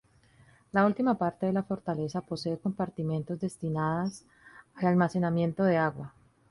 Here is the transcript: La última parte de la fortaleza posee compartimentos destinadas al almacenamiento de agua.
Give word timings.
La 0.71 0.83
última 0.87 1.13
parte 1.15 1.45
de 1.45 1.53
la 1.53 1.61
fortaleza 1.61 2.21
posee 2.21 2.57
compartimentos 2.57 3.39
destinadas 3.39 4.25
al 4.73 4.87
almacenamiento 4.87 5.63
de 5.63 5.77
agua. 5.77 6.11